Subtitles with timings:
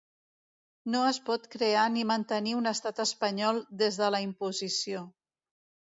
[0.93, 5.05] No es pot crear ni mantenir un estat espanyol des de la imposició.